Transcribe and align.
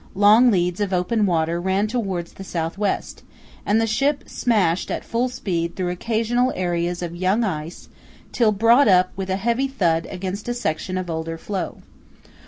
Long 0.15 0.49
leads 0.49 0.81
of 0.81 0.91
open 0.93 1.27
water 1.27 1.61
ran 1.61 1.85
towards 1.85 2.33
the 2.33 2.43
south 2.43 2.75
west, 2.75 3.21
and 3.67 3.79
the 3.79 3.85
ship 3.85 4.23
smashed 4.25 4.89
at 4.89 5.05
full 5.05 5.29
speed 5.29 5.75
through 5.75 5.91
occasional 5.91 6.51
areas 6.55 7.03
of 7.03 7.15
young 7.15 7.43
ice 7.43 7.87
till 8.31 8.51
brought 8.51 8.87
up 8.87 9.11
with 9.15 9.29
a 9.29 9.35
heavy 9.37 9.67
thud 9.67 10.07
against 10.09 10.49
a 10.49 10.55
section 10.55 10.97
of 10.97 11.07
older 11.07 11.37
floe. 11.37 11.83